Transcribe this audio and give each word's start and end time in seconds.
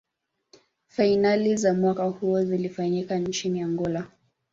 fainali 0.87 1.55
za 1.57 1.73
mwaka 1.73 2.03
huo 2.03 2.43
zilifanyika 2.43 3.15
nchini 3.19 3.61
angola 3.61 4.07